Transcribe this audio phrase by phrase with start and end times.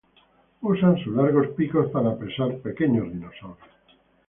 [0.63, 3.69] Usan sus largos picos para apresar pequeños dinosaurios.